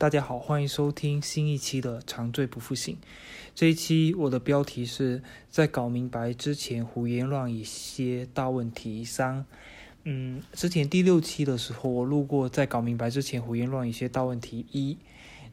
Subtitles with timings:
[0.00, 2.94] 大家好，欢迎收听新一期的《长醉不复醒》。
[3.54, 9.44] 这一期我的标题是在搞明白之前胡言乱语些大问题三。
[10.04, 14.96] 嗯，之前第六期的时候我录过在搞明白之前胡言乱语些大问题一，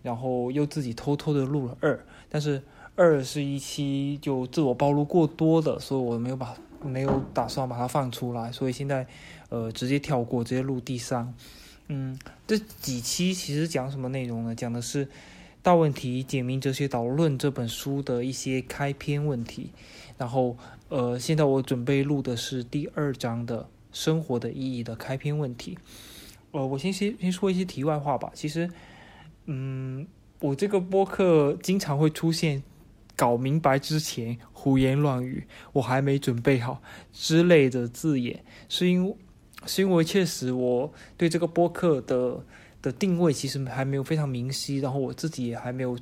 [0.02, 2.64] 然后又自己偷偷的录了二，但是
[2.96, 9.06] 二是一期就自我暴露过多的，所以我没有把没有打算把它放出来，所以现在
[9.50, 11.34] 呃直接跳过，直接录第三。
[11.90, 14.54] 嗯，这几期其实讲什么内容呢？
[14.54, 15.06] 讲的是
[15.62, 19.70] 《大问题简明哲学导论》这本书的一些开篇问题。
[20.18, 20.58] 然后，
[20.90, 25.78] 呃，现在我准备录的是第二章的生活的意义的开篇问题。
[26.52, 28.32] 呃，我先先先说一些题外话吧。
[28.34, 28.70] 其实，
[29.46, 30.06] 嗯，
[30.42, 32.62] 我这个播客经常会出现
[33.16, 36.82] 搞明白之前胡言乱语，我还没准备好
[37.14, 39.16] 之类的字眼，是因为。
[39.66, 42.46] 是因为确实我对这个播客的
[42.82, 45.98] 的定位其实还没有非常明晰，然后我自己也还没有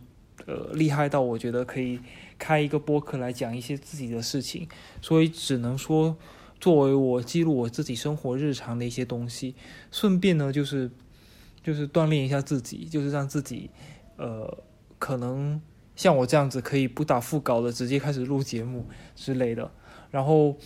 [0.46, 2.00] 呃厉害到我觉得可以
[2.38, 4.68] 开一个播客来讲一些自己的事情，
[5.02, 6.18] 所以只能说
[6.60, 9.56] 作为我记录我自己生活日常的一些东西，
[9.90, 10.92] 顺便呢就是
[11.64, 13.70] 就是锻炼一下自己，就是让自己
[14.18, 14.64] 呃
[15.00, 15.60] 可能
[15.96, 19.72] 像我这样子可以不打副稿的直接开始录节目之类的，
[20.12, 20.58] 然后。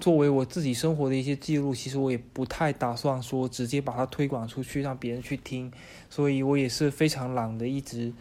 [0.00, 5.72] 作为我自己生活的一些记录，其实我也不太打算说直接把它推广出去，让别人去听，
[6.10, 8.12] 所以我也是非常懒的，一直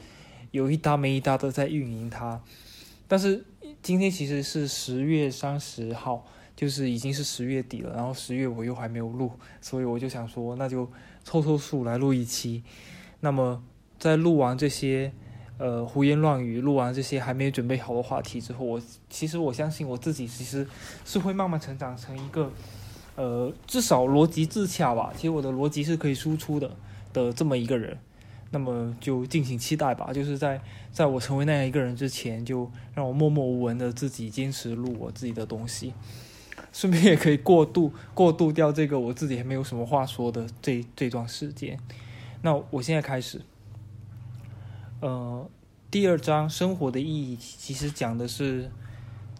[0.52, 2.42] 有一搭没一搭的在运营它。
[3.08, 3.44] 但是
[3.82, 10.90] 今天其实是十月三十号，就是已经是十月底了，然后十月我又还没有录，所以我就想说，那就
[11.24, 12.64] 凑凑数来录一期。
[13.20, 13.64] 那么
[14.00, 15.12] 在录完这些。
[15.64, 20.68] 呃，胡言乱语，录完这些还没有准备好的话题之后，我其实我相信我自己其实
[21.06, 22.52] 是会慢慢成长成一个，
[23.16, 25.14] 呃，至少逻辑自洽吧。
[25.16, 26.70] 其实我的逻辑是可以输出的
[27.14, 27.98] 的这么一个人，
[28.52, 30.12] 那么就敬请期待吧。
[30.12, 30.60] 就是在
[30.92, 35.94] 在我成为那样一个人之前，就让我默默无闻的自己坚持录我自己的东西，
[36.74, 41.80] 顺便也可以过渡过渡掉这个我自己还没有什么话说的这这段时间。
[42.42, 43.40] 那我现在开始。
[45.04, 45.50] 呃，
[45.92, 48.72] 第二章生活的意义其实讲的是，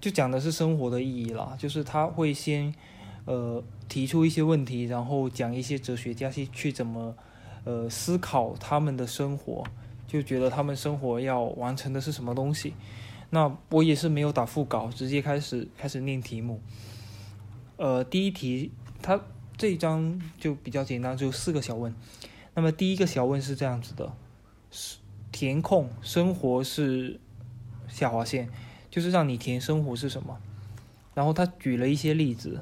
[0.02, 1.56] 就讲的是生活的意义啦。
[1.58, 2.76] 就是他会先
[3.24, 7.16] 呃提出一些问题，然后讲一些哲学家去去怎么
[7.64, 9.64] 呃思考他们的生活，
[10.06, 12.74] 就觉得他们生活要完成的是什么东西。
[13.30, 16.60] 那我也是没有打副稿，直接开始开始念题目。
[17.78, 18.70] 呃，第一题，
[19.02, 19.18] 他
[19.56, 21.96] 这一章就比较简单，只有四个小问。
[22.54, 24.12] 那么第一个小问是这样子的，
[24.70, 24.98] 是。
[25.44, 27.20] 填空生活是
[27.90, 28.48] 下划线，
[28.90, 30.40] 就是让你填生活是什么。
[31.14, 32.62] 然后他举了一些例子，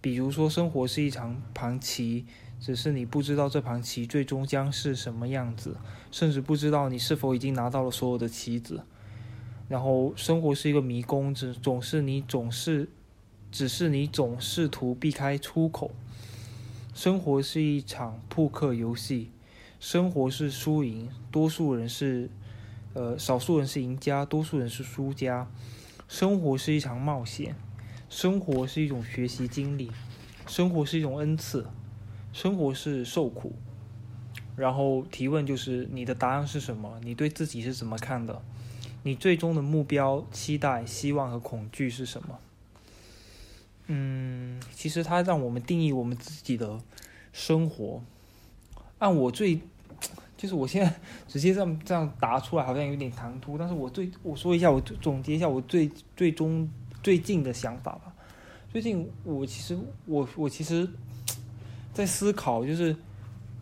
[0.00, 2.26] 比如说生活是一场盘棋，
[2.58, 5.76] 只是你不知道这盘棋最终将是什么样子，
[6.10, 8.82] 甚至不知道你是否已经拿到了所有的棋子。
[9.68, 12.88] 然后生活是一个迷宫，只总是你总是，
[13.52, 15.92] 只是你总试图避开出口。
[16.92, 19.30] 生活是一场扑克游戏。
[19.80, 22.28] 生活是输赢，多数人是，
[22.94, 25.48] 呃，少数人是赢家，多数人是输家。
[26.08, 27.54] 生活是一场冒险，
[28.08, 29.92] 生活是一种学习经历，
[30.46, 31.66] 生活是一种恩赐，
[32.32, 33.54] 生活是受苦。
[34.56, 36.98] 然后提问就是你的答案是什么？
[37.04, 38.42] 你对自己是怎么看的？
[39.04, 42.38] 你最终的目标、期待、希望和恐惧是什么？
[43.86, 46.80] 嗯，其实它让我们定义我们自己的
[47.32, 48.02] 生活。
[48.98, 49.60] 按我最，
[50.36, 50.92] 就是我现在
[51.26, 53.56] 直接这样这样答出来，好像有点唐突。
[53.56, 56.68] 但是我最我说一下，我总结一下我最最终
[57.02, 58.12] 最近的想法吧。
[58.70, 60.88] 最近我其实我我其实，
[61.94, 62.94] 在思考，就是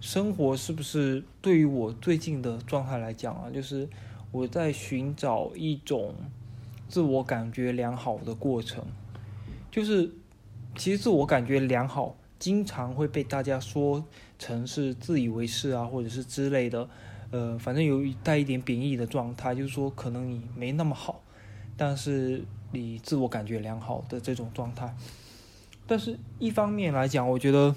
[0.00, 3.88] 生活是不是对于我最近的状态来讲啊，就是
[4.32, 6.14] 我在寻找一种
[6.88, 8.84] 自我感觉良好的过程。
[9.70, 10.10] 就是
[10.74, 12.16] 其实自我感觉良好。
[12.38, 14.04] 经常会被大家说
[14.38, 16.88] 成是自以为是啊，或者是之类的，
[17.30, 21.22] 呃，反正有带一点贬义的状态，就是说可能你没那么好，
[21.76, 22.42] 但是
[22.72, 24.94] 你自我感觉良好的这种状态。
[25.86, 27.74] 但是一方面来讲，我觉得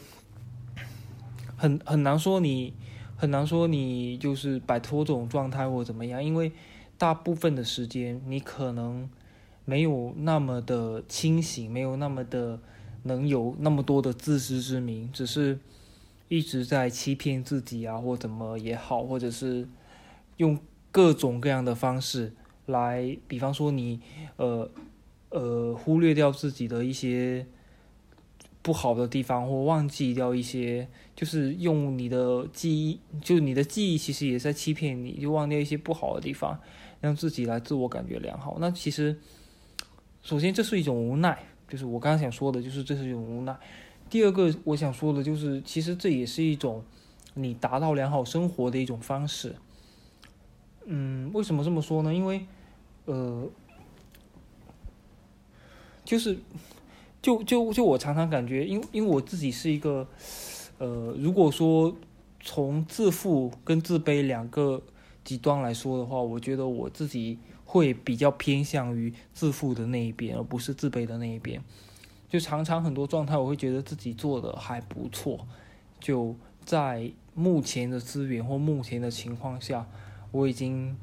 [1.56, 2.74] 很很难说你
[3.16, 6.52] 很难说你就是摆脱这种状态或怎么样，因为
[6.98, 9.10] 大部分的时间你可能
[9.66, 12.60] 没有那么的清醒，没有那么的。
[13.04, 15.58] 能有那么多的自知之明，只是
[16.30, 19.68] 一直在欺骗自己啊，或怎么也好，或者是
[20.38, 20.58] 用
[20.92, 22.32] 各种各样的方式
[22.68, 24.00] 来，比方说你
[24.38, 24.70] 呃
[25.30, 27.46] 呃忽略掉自己的一些
[28.62, 36.60] 不好的地方，或忘记掉一些，就是用你的记忆，就你的记忆其实也在欺骗你，就忘掉一些不好的地方，
[37.02, 38.58] 让自己来自我感觉良好。
[38.60, 39.18] 那其实，
[40.22, 43.58] 首先这是一种无奈，就是我刚刚想说的，就是这是一种无奈。
[44.10, 46.84] 第二个我想说的就是，其实这也是一种
[47.36, 49.56] 你达到良好生活的一种方式。
[50.86, 52.14] 嗯，为什么这么说呢？
[52.14, 52.46] 因为，
[53.06, 53.48] 呃，
[56.04, 56.38] 就是。
[57.22, 60.08] 就就就我常常感觉，因为因为我自己是一个，
[60.78, 61.94] 呃，如果说
[62.40, 64.82] 从自负跟自卑两个
[65.26, 71.62] 极端来说的话，我觉得我自己会比较偏向于自负的那一边，而不是自卑的那一边。
[72.30, 75.48] 就常常很多状态，我会觉得自己做的还不错。
[76.00, 79.86] 就在目前的资源或目前的情况下，
[80.32, 80.96] 我已经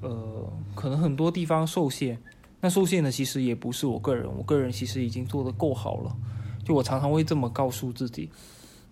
[0.00, 2.18] 呃，可能很多地方受限。
[2.60, 6.16] 那受限的其实也不是我个人，我个人其实已经做的够好了。
[6.62, 8.30] 就我常常会这么告诉自己，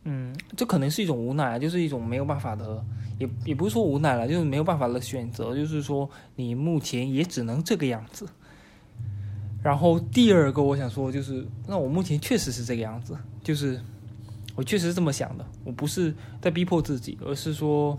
[0.05, 2.83] 嗯，这可能是一种无奈，就是一种没有办法的，
[3.19, 8.27] 也也不是说无奈了，就是没有办法的选择，就是说你目前也只能这个样子。
[9.63, 13.81] 然后第二个我想说就是，那我目前确实是这个样子，就是
[14.55, 17.99] 我确实是这么想的，我不是在逼迫自己，而是说。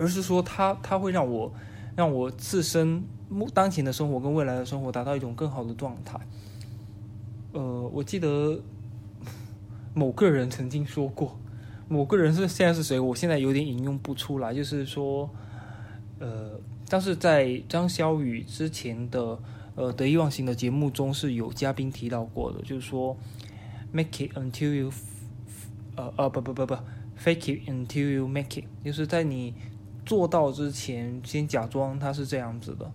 [0.00, 1.52] 而是说，他他会让我
[1.96, 6.16] 让我自身目当前的生活跟未来的生活达到一种更好的状态。
[7.50, 8.60] 呃，我记得
[9.94, 11.36] 某个人曾经说过，
[11.88, 13.00] 某个人是现在是谁？
[13.00, 14.54] 我现在有点引用不出来。
[14.54, 15.28] 就是说，
[16.20, 16.52] 呃，
[16.88, 19.38] 但是在张潇雨之前的
[19.74, 23.16] 呃得意忘形的节目中是有嘉宾提到过的，就是说
[23.92, 24.92] ，make it until you，
[25.96, 26.74] 呃呃不不不不
[27.22, 29.54] ，fake it until you make it，就是在你。
[30.06, 32.90] 做到之前，先假装他是这样子的。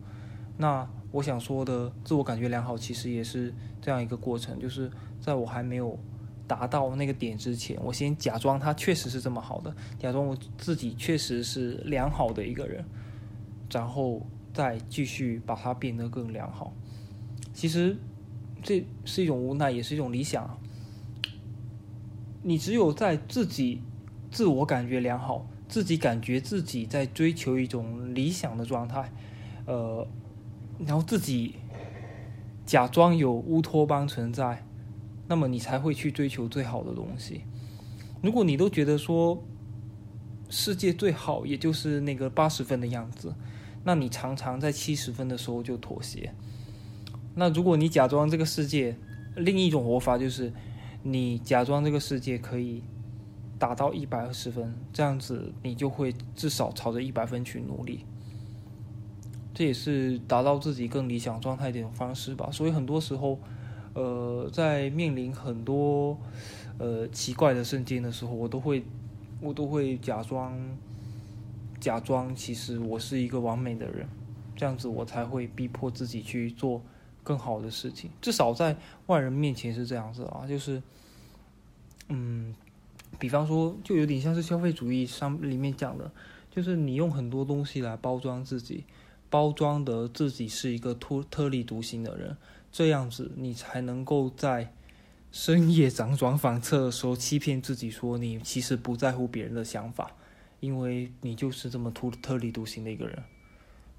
[0.57, 4.89] 那我想说的，自我感觉良好，其实也是这样一个过程，就是
[5.21, 5.95] 在我还没有
[6.47, 12.83] 达到那个点之前，我先假装他确实是这么好的，假装我自己确实是良好的一个人，
[13.73, 16.73] 然后再继续把它变得更良好。
[17.53, 17.97] 其实
[18.61, 20.57] 这是一种无奈，也是一种理想。
[22.41, 23.81] 你只有在自己
[24.31, 25.45] 自我感觉良好。
[25.65, 29.11] 自己感觉自己在追求一种理想的状态，
[29.65, 30.07] 呃，
[30.85, 31.55] 然后自己
[32.63, 34.63] 假装有乌托邦存在，
[35.27, 37.41] 那么你才会去追求最好的东西。
[38.21, 39.43] 如果你都觉得说
[40.47, 43.33] 世界最好也就是那个八十分的样子，
[43.83, 46.33] 那你常常在七十分的时候就妥协。
[47.35, 48.95] 那如果你假装这个世界，
[49.35, 50.51] 另一种活法就是
[51.01, 52.83] 你假装这个世界可以。
[53.59, 58.03] 达到一百二十分，这样子你就会至少朝着一百分去努力。
[59.53, 62.49] 这也是达到自己更理想状态的一种方式吧。
[62.51, 63.39] 所以很多时候，
[63.93, 66.17] 呃，在面临很多
[66.77, 68.83] 呃奇怪的瞬间的时候，我都会
[69.39, 70.53] 我都会假装
[71.83, 74.07] 假装，其实我是一个完美的人，
[74.55, 76.81] 这样子我才会逼迫自己去做
[77.21, 78.09] 更好的事情。
[78.21, 78.75] 至少在
[79.07, 80.81] 外人面前是这样子啊，就是
[82.07, 82.55] 嗯。
[83.19, 86.11] 比方说，就有点像是消费主义上里面讲的，
[86.49, 88.83] 就是你用很多东西来包装自己，
[89.29, 92.35] 包装的自己是一个特特立独行的人，
[92.71, 94.73] 这样子你才能够在
[95.31, 100.11] 深夜 辗转反侧的时候欺骗自己，说你其实不在乎别人的想法，
[100.63, 103.23] 因为你就是这么突特立独行的一个人。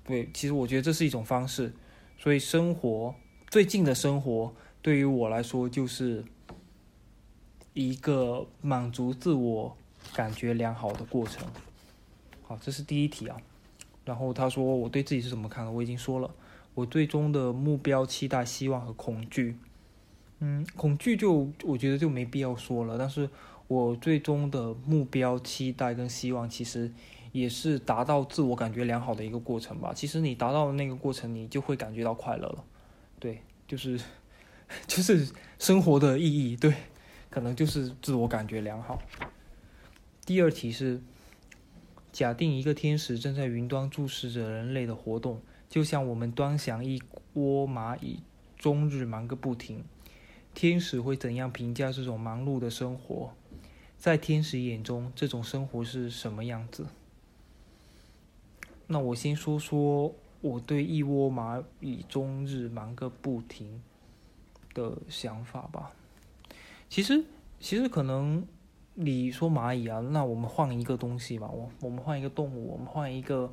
[0.05, 1.73] 对，其实我觉得这是一种方式，
[2.19, 3.15] 所以生活
[3.49, 6.25] 最近的生活对于我来说就是。
[7.77, 9.77] 一个满足自我
[10.15, 11.45] 感觉良好的过程。
[12.45, 13.37] 好，这是第一题啊。
[14.05, 15.73] 然后他说我对自己是怎么看的？
[15.73, 16.33] 我已经说了，
[16.75, 19.57] 我最终的目标、期待、希望和恐惧。
[20.39, 22.97] 嗯，恐惧就我觉得就没必要说了。
[22.97, 23.29] 但是
[23.69, 26.93] 我最终的目标、期待跟希望，其实
[27.33, 29.93] 也是达到自我感觉良好的一个过程吧。
[29.95, 32.65] 其实你达到那个过程，你就会感觉到快乐了。
[33.19, 34.01] 对，就是
[34.87, 36.57] 就是生活的意义。
[36.57, 36.75] 对。
[37.31, 39.03] 可能就是自我感觉良好。
[40.25, 41.03] 第二题是：
[42.13, 47.03] 假定一个天使正在云端注视着人类的活动，就像我们端详一
[47.33, 48.21] 窝蚂蚁
[48.57, 49.83] 终日忙个不停，
[50.55, 53.33] 天使会怎样评价这种忙碌的生活？
[54.05, 56.89] 在天使眼中，这种生活是什么样子？
[58.87, 63.83] 那我先说说我对一窝蚂蚁终日忙个不停
[64.75, 65.91] 的想法吧。
[66.91, 67.25] 其实，
[67.59, 68.47] 其实可能
[68.93, 73.51] 你说蚂蚁啊，那我们换一个东西吧，我我们换一个动物，我们换一个，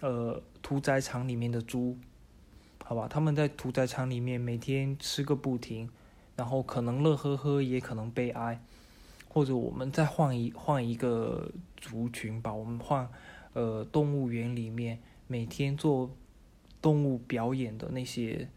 [0.00, 1.98] 呃，屠宰场里面的猪，
[2.82, 3.06] 好吧？
[3.06, 5.90] 他们在屠宰场里面每天吃个不停，
[6.36, 8.62] 然后可能乐呵呵，也可能悲哀。
[9.34, 13.10] 或者我们再换一换一个族群吧，我们换
[13.52, 16.08] 呃动物园里面每天做
[16.80, 18.48] 动物表演的那些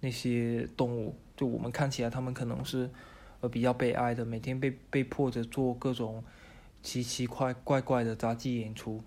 [0.00, 2.88] 那些动物，就我们看起来他们可能是
[3.42, 6.24] 呃比较悲哀的，每天被被迫着做各种
[6.82, 9.02] 奇奇怪怪怪的杂技演出。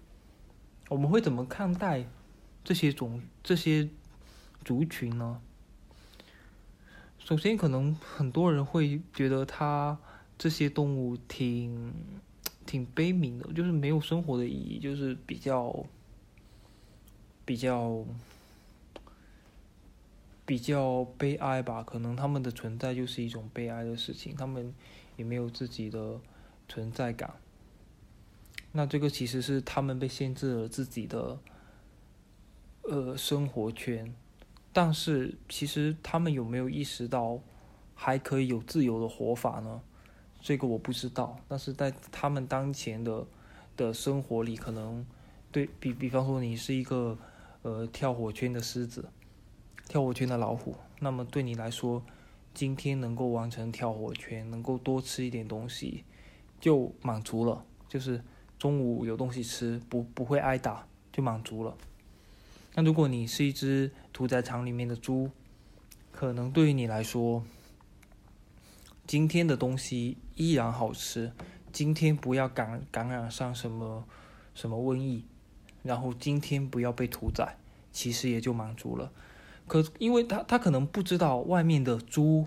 [0.90, 2.06] 我们会怎么看待
[2.64, 3.90] 这些种这些
[4.64, 5.42] 族群呢？
[7.18, 9.98] 首先，可能很多人会觉得他。
[10.38, 11.94] 这些动物挺
[12.66, 15.86] 挺悲悯的，就是没有生活的意义，就是比较
[17.46, 18.04] 比较
[20.46, 21.84] 比较悲哀吧。
[21.84, 24.74] 可能他们的存在就是一种悲哀的事情，他们
[25.16, 26.20] 也没有自己的
[26.68, 27.36] 存在感。
[28.72, 31.40] 那这个其实是他们被限制了自己的
[32.82, 34.14] 呃生活圈，
[34.74, 37.40] 但是其实他们有没有意识到
[37.94, 39.82] 还可以有自由的活法呢？
[40.46, 43.26] 这个我不知道，但是在他们当前的
[43.76, 45.04] 的生活里，可能
[45.52, 47.18] 对比比方说你是一个
[47.64, 49.10] 呃跳火圈的狮子，
[49.88, 52.04] 跳火圈的老虎，那么对你来说，
[52.54, 56.04] 今天能够完成跳火圈，能够多吃一点东西，
[56.62, 58.24] 就满足了，就是
[58.60, 61.76] 中午有东西吃，不不会挨打，就满足了。
[62.76, 65.32] 那如果你是一只屠宰场里面的猪，
[66.12, 67.44] 可能对于你来说，
[69.08, 71.32] 今天的东西依然好吃，
[71.72, 74.06] 今天不要感感染上什么
[74.54, 75.26] 什么瘟疫，
[75.84, 77.58] 然后今天不要被屠宰，
[77.92, 79.12] 其实也就满足了。
[79.68, 82.46] 可因为他他可能不知道外面的猪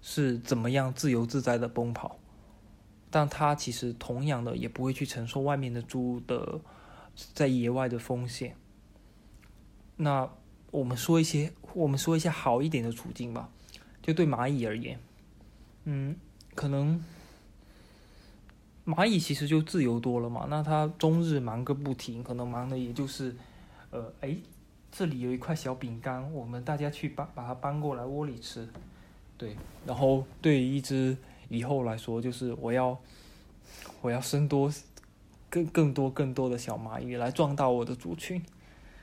[0.00, 2.18] 是怎么样自由自在的奔跑，
[3.10, 6.60] 但他其实同样的也不会去承受外面的猪的
[7.34, 8.56] 在野外的风险。
[9.96, 10.30] 那
[10.70, 13.50] 我们说一些，我们说一下好一点的处境吧，
[14.00, 14.98] 就对蚂蚁而言。
[15.84, 16.16] 嗯，
[16.54, 17.02] 可能
[18.86, 20.46] 蚂蚁其实就自由多了嘛。
[20.48, 23.34] 那它终日忙个不停，可能忙的也就是，
[23.90, 24.36] 呃，哎，
[24.90, 28.66] 这里有一块小饼干，我们大家去搬把它搬过来窝里吃。
[29.36, 31.16] 对，然后对于一只
[31.48, 32.98] 以后来说，就是我要
[34.00, 34.72] 我要生多
[35.50, 38.42] 更更多更多的小蚂蚁来壮大我的族群，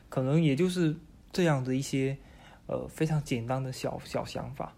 [0.09, 0.95] 可能也就是
[1.31, 2.17] 这样的一些
[2.67, 4.73] 呃非常简单的小小想法。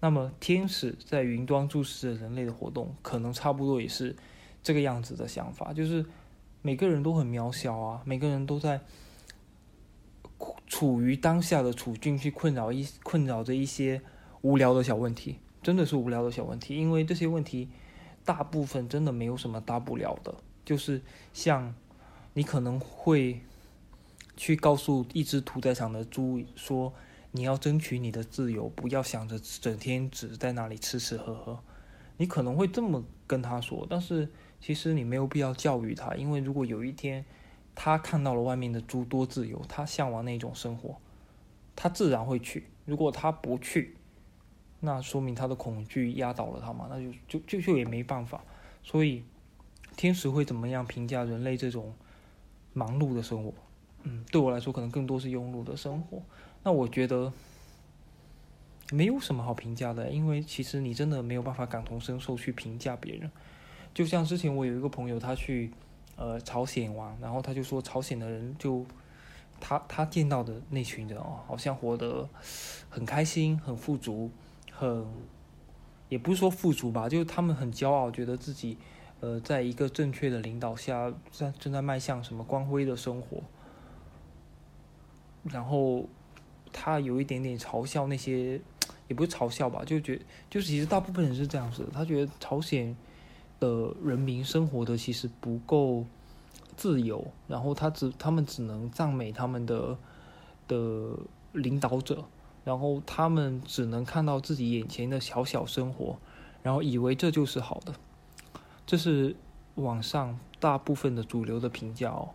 [0.00, 4.14] 那么，天使在云端注视着人类的活动，可能差不多也是
[4.68, 6.04] 这个样子的想法，就是
[6.60, 8.78] 每个人都很渺小啊，每个人都在
[10.66, 14.02] 处于当下的处境去困扰一困扰着一些
[14.42, 17.70] 无聊的小问题，真的是无聊的小问题，因为这些问题
[18.26, 20.34] 大部分真的没有什么大不了的，
[20.66, 21.00] 就是
[21.32, 21.74] 像
[22.34, 23.40] 你可能会
[24.36, 26.92] 去告诉一只屠宰场的猪说。
[27.30, 31.58] 你要争取你的自由，不要想着整天只在那里吃吃喝喝。
[32.16, 34.26] 你可能会这么跟他说，但是
[34.60, 37.24] 其实你没有必要教育他，因为如果有一天
[37.74, 40.96] 他看到了外面的诸多自由，他向往那种生活，
[41.76, 42.64] 他自然会去。
[42.84, 43.96] 如果他不去，
[44.80, 48.42] 那说明他的恐惧压倒了他嘛，那就就就就也没办法。
[48.82, 49.22] 所以
[49.96, 51.94] 天使会怎么样评价人类这种
[52.72, 53.52] 忙碌的生活？
[54.02, 56.22] 嗯，对我来说，可能更多是庸碌的生活。
[56.62, 57.32] 那我觉得
[58.90, 63.30] 没有什么好评价的，因为其实你真的没有办法感同身受去评价别人。
[63.94, 65.70] 就像之前我有一个朋友，他去
[66.16, 68.84] 呃朝鲜玩，然后他就说朝鲜的人就
[69.60, 72.28] 他他见到的那群人哦，好像活得
[72.88, 74.30] 很开心、很富足、
[74.72, 75.06] 很
[76.08, 78.78] 也不是说富足吧，就是他们很骄傲，觉得自己
[79.20, 83.42] 呃在一个正确的领导下在正在迈向什么光辉的生活，
[85.44, 86.08] 然后。
[86.70, 88.60] 他有一点点嘲笑那些，
[89.08, 91.88] 也不是嘲笑吧，就觉就是其实大部分人是这样子。
[91.94, 92.94] 他觉得朝鲜
[93.60, 96.04] 的人民生活的其实不够
[96.76, 99.96] 自由，然后他只他们只能赞美他们的
[100.66, 101.18] 的
[101.52, 102.24] 领导者，
[102.64, 106.18] 然后他们只能看到自己眼前的小小生活，
[106.62, 107.92] 然后以为这就是好的。
[108.86, 109.34] 这是
[109.74, 112.30] 网上大部分的主流的评价哦。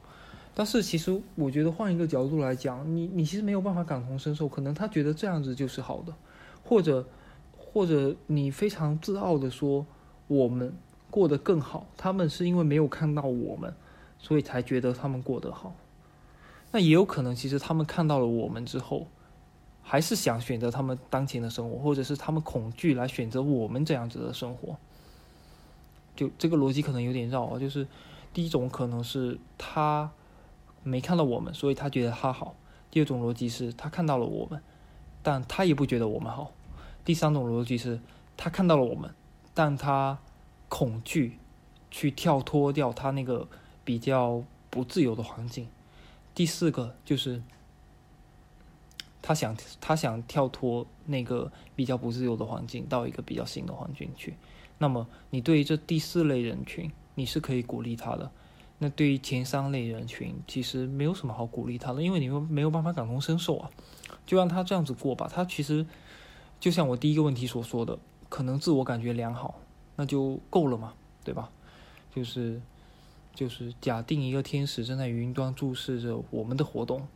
[0.55, 6.13] 但是其实我觉得换一个角度来讲，你你其实没有办法感同身受，可能他觉得这样子就是好的，
[6.63, 7.07] 或者
[7.57, 9.83] 或者你非常自傲的说
[10.27, 10.71] 我们
[11.13, 13.71] 过得更好，他们是因为没有看到我们，
[14.17, 15.75] 所以才觉得他们过得好。
[16.71, 19.05] 那也有可能，其实他们看到了我们之后，
[19.83, 24.75] 还是想选择他们当前的生活，或者是他们恐惧来选择我们这样子的生活。
[26.15, 27.87] 就这个逻辑可能有点绕啊，就是
[28.33, 30.09] 第一种可能是他。
[30.85, 32.55] 没看到我们，所以他觉得他好。
[32.91, 34.61] 第二种逻辑是他看到了我们，
[35.21, 36.51] 但他也不觉得我们好。
[37.05, 38.01] 第三种逻辑是，
[38.35, 39.09] 他看到了我们，
[39.53, 40.19] 但他
[40.73, 41.37] 恐惧
[41.91, 43.47] 去跳脱掉他那个
[43.83, 45.67] 比较不自由的环境。
[46.33, 47.39] 第四个就是
[49.21, 54.33] 他想他想跳脱那个比较不自由的环境，到一个比较新的环境去。
[54.79, 58.31] 那么，你对于这第四类人群，你是可以鼓励他的。
[58.79, 63.69] 那对于前三类人群，其实没有什么好鼓励他的，因为你们没有办法感同身受啊。
[64.25, 65.29] 就让他这样子过吧。
[65.31, 65.85] 他其实
[66.59, 69.59] 就像我第一个问题所说的，可能自我感觉良好，
[69.95, 71.49] 那就够了嘛，对吧？
[72.13, 72.61] 就是
[73.33, 77.07] 就是假定一个天使正在云端注视着我们的活动，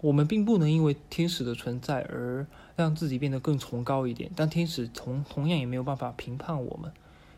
[0.00, 6.92] 我们并不能因为天使的存在而让自己变得更崇高一点，但天使同同样也没有办法评判我们，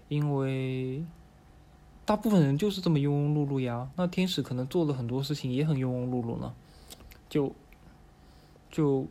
[0.08, 1.04] 因为。
[2.04, 3.90] 大部分人就是这么庸庸碌碌呀。
[3.96, 6.54] 那天使可能做了很多事情也很庸庸碌碌呢，
[7.28, 7.52] 就
[8.70, 9.08] 就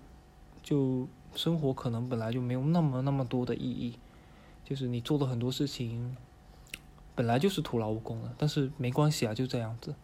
[0.63, 1.05] 就
[1.35, 3.99] 生活可能本来就没有那么那么多的意义，
[4.65, 6.17] 就是你做的很多事情
[7.15, 8.33] 本来就是徒劳无功的。
[8.37, 9.95] 但是没关系啊，就这样子，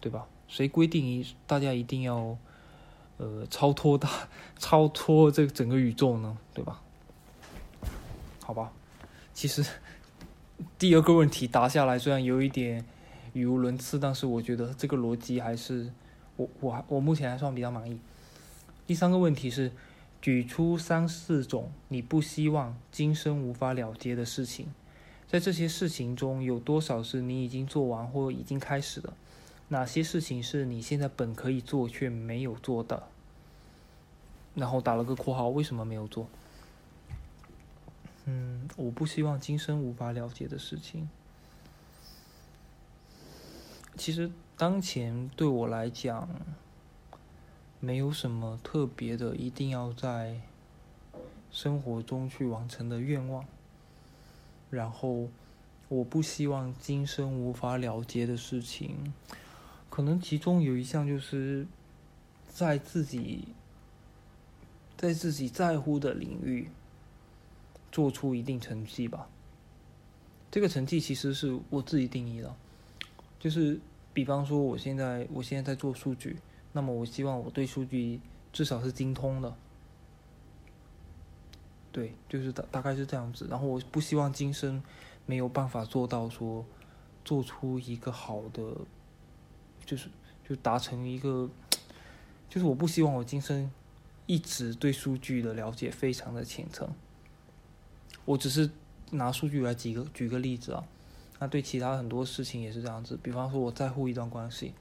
[0.00, 0.28] 对吧？
[0.46, 2.38] 谁规定一大家一定要
[3.16, 4.08] 呃超脱大
[4.56, 6.38] 超脱这整个宇宙呢？
[6.54, 6.80] 对吧？
[8.44, 8.70] 好吧，
[9.34, 9.64] 其实。
[10.78, 12.82] 第二个问题答下来，虽然有一点
[13.34, 15.92] 语无伦次，但是我觉得这个逻辑还是
[16.36, 17.98] 我我还我目前还算比较满意。
[18.86, 19.70] 第三个问题是，
[20.26, 24.66] 举出三四种你不希望今生无法了结的事情，
[25.28, 29.12] 在这些事情中有多少是你已经做完或已经开始的？
[29.68, 33.04] 哪些事情是你现在本可以做却没有做的？
[34.56, 36.26] 然后打了个括号，为什么没有做？
[38.24, 41.08] 嗯，我不希望今生无法了结的事情。
[43.96, 46.28] 其实当前对我来讲，
[47.80, 50.40] 没有什么特别的，一定要在
[51.50, 53.44] 生活中去完成的愿望。
[54.70, 55.28] 然后，
[55.88, 59.12] 我不希望今生无法了结的事情，
[59.88, 61.66] 可能其中有一项就是
[62.48, 63.48] 在自己
[64.96, 66.68] 在自己在乎的领域。
[67.92, 69.26] 做出一定成绩吧。
[70.50, 72.54] 这个成绩其实是我自己定义的，
[73.40, 73.80] 就是
[74.12, 76.36] 比方说，我现在我现在在做数据，
[76.76, 78.20] 那么我希望我对数据
[78.52, 79.56] 至少是精通的。
[81.90, 83.46] 对，就是大大概是这样子。
[83.50, 84.82] 然后我不希望今生
[85.24, 86.62] 没有办法做到说
[87.24, 88.62] 做出一个好的，
[89.86, 90.10] 就是
[90.46, 91.48] 就达成一个，
[92.50, 93.70] 就是我不希望我今生
[94.26, 96.86] 一直对数据的了解非常的浅层。
[98.26, 98.68] 我只是
[99.12, 100.84] 拿数据来举个举个例子啊，
[101.38, 103.18] 那对其他很多事情也是这样子。
[103.22, 104.74] 比方说，我在乎一段关系，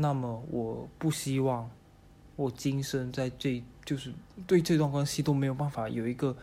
[0.00, 1.68] 那么我不希望
[2.36, 4.12] 我今生在这就是
[4.46, 6.36] 对这段关系都没有办法有一个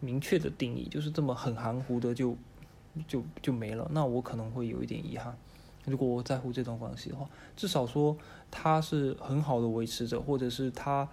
[0.00, 2.34] 明确的定义，就是这么很含糊的就
[3.06, 3.86] 就就没了。
[3.92, 5.36] 那我可能会有一点遗憾。
[5.84, 8.16] 如果我在乎这段关系的话，至少说
[8.50, 11.06] 它是很好的维持着，或者是它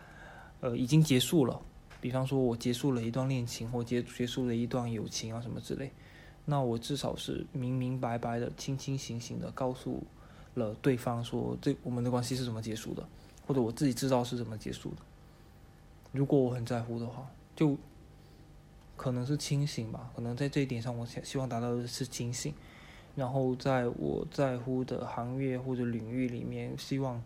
[0.62, 1.62] 呃已经结束了。
[2.00, 5.92] 比方说，我结束了一段恋情，或结结束了一段友情啊，什么之类，
[6.46, 10.04] 那我至少是明明白白的、清清醒醒的告诉
[10.56, 13.08] 了对方说，这我们的关系是怎么结束的，
[13.48, 14.98] 或者我自己知道是怎么结束的。
[16.12, 17.78] 如果我很在乎的话，就
[18.98, 22.54] 可能是清醒吧，可能在这一点上，我想希望达到的是清醒。
[23.16, 27.24] 然后在我在乎的行业或者领域里面，希望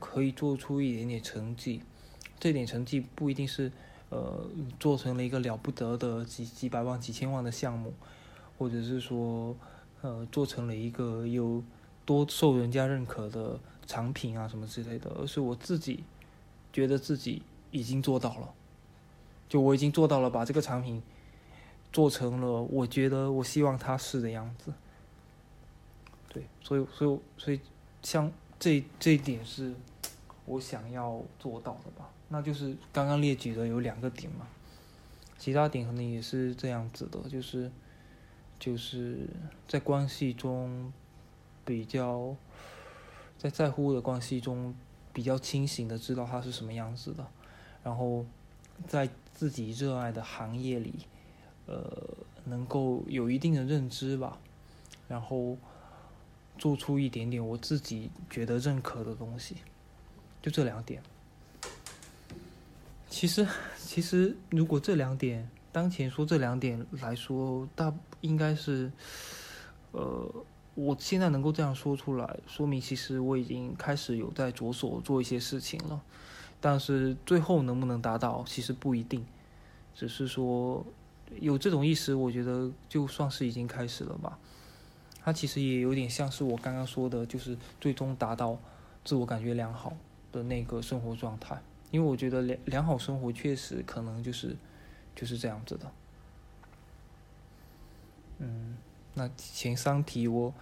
[0.00, 1.82] 可以做出一点点成绩。
[2.40, 3.70] 这点成绩不一定是。
[4.10, 4.42] 呃，
[4.80, 7.92] 做成了一个了不得的几几百万、几千万的项目，
[8.56, 9.54] 或者是说，
[10.00, 11.62] 呃，做成了一个有
[12.08, 16.02] 多受人家认可的产品啊，什么之类的，而是我自己
[16.72, 18.54] 觉得自己已经做到了，
[19.46, 21.02] 就我已经做到了，把这个产品
[21.92, 24.72] 做成了我觉得我希望它是的样子。
[26.30, 27.60] 对，所以，所以，所以，
[28.02, 29.74] 像这这一点是
[30.46, 32.08] 我想要做到的吧。
[32.30, 34.48] 那就是刚刚列举的有两个点嘛，
[35.36, 37.70] 其他点可能也是这样子的，就是
[38.58, 39.28] 就是
[39.66, 40.90] 在关系中
[41.68, 42.34] 比较
[43.36, 44.74] 在在乎的关系中
[45.12, 47.26] 比较清醒的知道它是什么样子的，
[47.84, 48.24] 然后
[48.86, 50.94] 在自己热爱的行业里，
[51.66, 51.86] 呃，
[52.46, 54.38] 能够有一定的认知吧，
[55.08, 55.58] 然后
[56.56, 59.56] 做出一点点我自己觉得认可的东西，
[60.40, 61.02] 就这两点。
[63.10, 68.90] 其实，其实如果这两点当前说这两点来说，大应该是，
[69.92, 70.26] 呃，
[70.78, 76.00] 我现在能够这样说出来，说明其实我已经开始有在着手做一些事情了。
[76.60, 79.26] 但是最后能不能达到，其实不一定。
[79.92, 80.86] 只是说
[81.40, 84.38] 有这种意识，我觉得就算是已经开始了吧。
[85.20, 88.56] 它其实也有点像是我刚刚说的，就是最终达到
[89.04, 89.96] 自我感觉良好
[90.30, 91.60] 的那个生活状态。
[91.90, 94.54] 因为我觉得良良好生活确实可能就是
[95.16, 95.90] 就是这样子的。
[98.38, 98.76] 嗯，
[99.18, 100.54] 那前三题我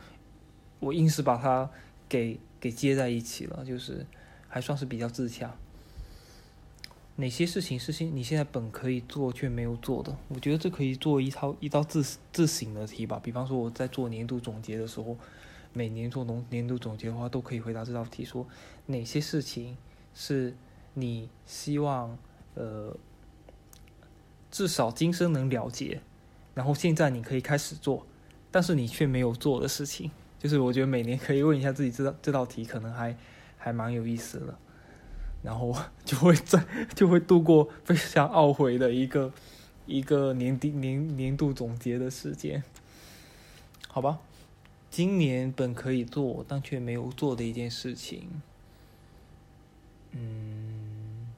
[0.81, 1.71] 我硬是把它
[2.09, 4.05] 给给接在一起了，就是
[4.49, 5.55] 还算是比较自洽。
[7.19, 10.15] 哪些事情是现你现在本可以做却没有做的？
[10.29, 13.21] 我觉得这可以做一套一道自自省的题吧。
[13.23, 15.17] 比方说我在做年度总结的时候，
[15.73, 18.47] 每年做农年度总结的话，都可以回答这道题：说
[18.87, 19.77] 哪些事情
[20.15, 20.55] 是
[20.93, 22.19] 你希望
[22.55, 22.95] 呃
[24.51, 26.01] 至少今生能了结，
[26.55, 28.07] 然后现在你可以开始做，
[28.57, 30.11] 但是你却没有做的事情。
[30.39, 33.15] 就是我觉得每年可以问一下自己，这道这道题可能还
[33.59, 34.59] 还蛮有意思的。
[35.43, 36.65] 然后 就会在
[36.95, 39.31] 就会度过非常懊悔的一个
[39.85, 42.65] 一个年底年年度总结的时间，
[43.89, 44.21] 好吧？
[44.91, 48.41] 今年本可以做但却没有做的一件事情，
[50.13, 51.29] 嗯，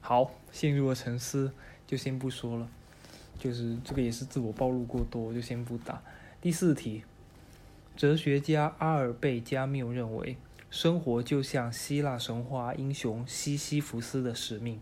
[0.00, 1.52] 好，陷入了沉思，
[1.86, 2.66] 就先不说了。
[3.40, 6.00] 就是这个也是自我暴露过多，就先不答。
[6.40, 7.02] 第四题，
[7.96, 10.36] 哲学家阿尔贝加缪认为。
[10.70, 14.80] 生活就像希腊神话英雄西西弗斯的使命，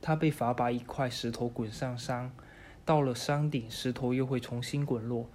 [0.00, 2.32] 他被罚把一块石头滚上山，
[2.86, 5.28] 到了山顶，石头又会重新滚落，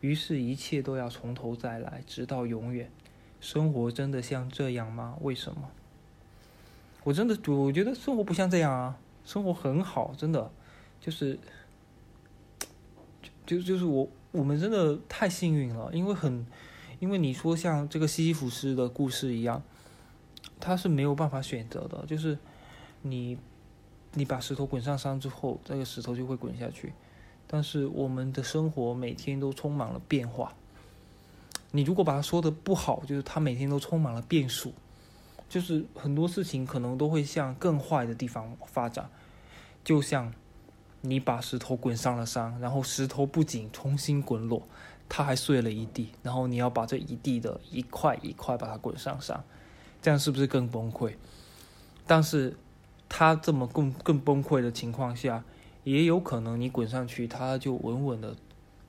[0.00, 2.90] 于是，一切都要从头再来，直到永远。
[3.40, 5.16] 生活真的像这样吗？
[5.22, 5.70] 为什么？
[7.04, 10.50] 我真的，我觉得生活不像这样啊，生活很好，真的，
[11.00, 11.38] 就是，
[13.48, 16.46] 就就是我，我们真的太幸运了，因为很。
[17.00, 19.62] 因为你说像这个西西弗斯的故事一样，
[20.58, 22.36] 他是没有办法选择的，就是
[23.02, 23.38] 你
[24.14, 26.92] 你把石头滚上山之后，这个石头就会滚下去。
[27.46, 30.52] 但是我们的生活每天都充满了变化。
[31.70, 34.72] 你如果把它说的不好，就是它每天都充满了变数，
[35.48, 39.08] 就是很多事情可能都会向更坏的地方发展。
[39.84, 40.34] 就像
[41.00, 44.62] 你把石头滚上了山，然后石头不仅重新滚落。
[45.10, 49.42] 它还碎了一地，然后你要把这一地的一块一块把它滚上山，
[50.02, 51.14] 这样是不是更崩溃？
[52.06, 52.54] 但是，
[53.08, 55.42] 它这么更更崩溃的情况下，
[55.82, 58.36] 也有可能你滚上去，它就稳稳的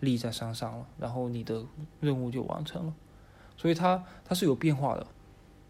[0.01, 1.63] 立在山上了，然后你的
[2.01, 2.93] 任务就完成了。
[3.55, 5.07] 所以它它是有变化的。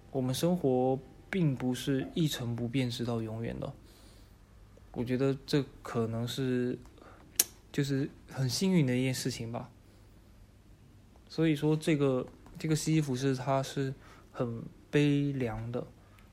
[0.10, 0.97] 我们生活
[1.30, 3.71] 并不是一成不变直到永远的。
[4.91, 6.78] 我觉得这可能是
[7.71, 9.69] 就是很幸运的一件事情吧。
[11.28, 13.93] 所以说，这个这个西西弗斯他是
[14.32, 15.86] 很悲凉的，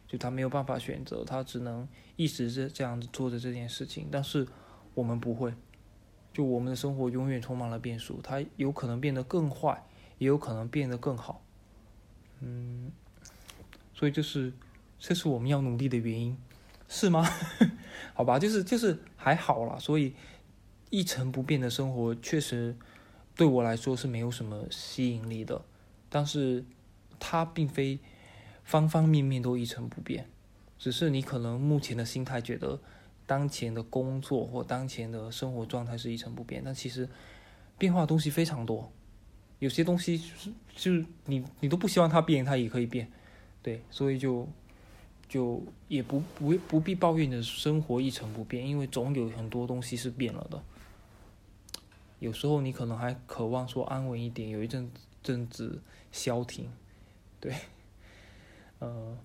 [0.07, 4.09] 就他没有办法选择，他只能一直是这样子做着这件事情。
[4.11, 4.49] 但是
[4.95, 5.53] 我们不会，
[6.33, 9.85] 就我们的生活永远充满了变数，它有可能变得更坏，
[10.17, 11.45] 也有可能变得更好。
[12.41, 12.91] 嗯，
[13.93, 14.53] 所以就是
[14.99, 16.39] 这是我们要努力的原因，
[16.89, 17.29] 是吗？
[18.15, 19.79] 好吧，就是就是还好啦。
[19.79, 20.15] 所以
[20.91, 22.77] 一成不变的生活确实。
[23.39, 25.63] 对我来说是没有什么吸引力的，
[26.09, 26.65] 但是
[27.21, 27.99] 它并非
[28.65, 30.27] 方方面面都一成不变，
[30.79, 32.81] 只是你可能目前的心态觉得
[33.27, 37.07] 当前的工作或当前的生活状态是一成不变，但其实
[37.77, 38.91] 变化的东西非常多，
[39.59, 43.07] 有些东西就是就是你你都不希望它变，它也可以变，
[43.61, 44.49] 对，所以就
[45.29, 50.63] 就也不不不必抱怨的生活一成不变，因为总有很多东西是变了的。
[52.19, 54.91] 有时候你可能还渴望说安稳一点，有一阵
[55.23, 56.71] 阵子消停，
[57.39, 57.55] 对，
[58.81, 59.19] 呃，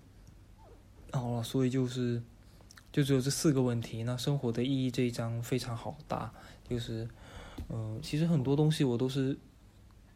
[1.12, 2.22] 好了，所以就是
[2.92, 4.04] 就只有这四个问题。
[4.04, 6.34] 那生活的意义这一章非常好答，
[6.68, 7.08] 就是，
[7.70, 9.38] 嗯，其实很多东西我都是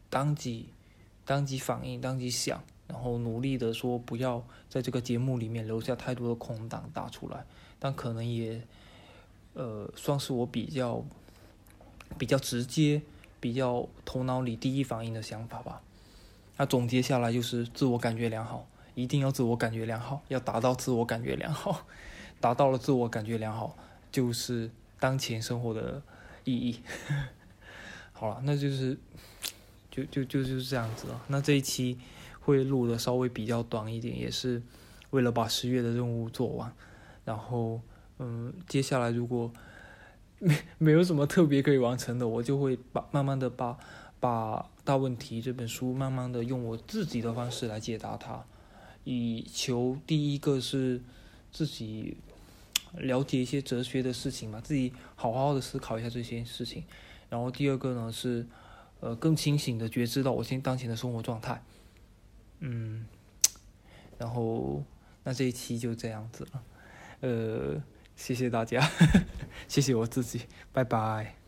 [0.09, 0.67] 当即
[1.23, 7.45] 当即反应，当即想，然后努力的说不要在这个节目里面留下太多的空档打出来，
[7.79, 8.61] 但可能也，
[9.53, 11.03] 呃，算是我比较。
[12.19, 13.01] 比较直接，
[13.41, 15.81] 比较头脑里第一反应的想法吧。
[16.55, 21.85] 那总结下来就是自我感觉良好，一定要自我感觉良好，要达到自我感觉良好。
[22.39, 23.75] 达到了自我感觉良好，
[24.11, 24.69] 就是
[24.99, 26.01] 当前生活的
[26.43, 26.79] 意义。
[28.13, 28.97] 好了，那就是
[29.89, 31.19] 就就就就是这样子了。
[31.27, 31.97] 那这一期
[32.45, 34.61] 会录的稍微比较短一点也是
[35.09, 36.71] 为了把十月的任务做完。
[37.25, 37.81] 然后
[38.19, 39.51] 嗯接下来如果
[40.37, 43.75] 没没有什么特别可以完成的我就会把慢慢的把
[44.19, 48.45] 把大问题这本书慢慢的用我自己的方式来解答它。
[49.03, 51.01] 以求第一个是
[51.51, 52.17] 自己
[52.93, 56.83] 了解一些哲学的事情嘛自己好好的思考一下这些事情。
[57.29, 58.45] 然后第二个呢是
[58.99, 61.63] 呃更清醒的觉知到我现当前的生活状态。
[62.59, 63.05] 嗯。
[64.17, 64.83] 然后
[65.23, 66.63] 那这一期就这样子了。
[67.21, 67.83] 呃
[68.15, 68.81] 谢谢大家
[69.67, 70.41] 谢谢我自己
[70.71, 71.44] 拜拜。